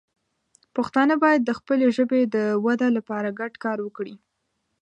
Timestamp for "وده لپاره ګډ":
2.65-3.53